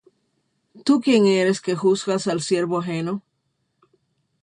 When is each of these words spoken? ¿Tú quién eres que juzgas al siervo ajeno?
¿Tú 0.85 0.99
quién 0.99 1.27
eres 1.27 1.61
que 1.61 1.75
juzgas 1.83 2.25
al 2.25 2.41
siervo 2.41 2.79
ajeno? 2.79 3.21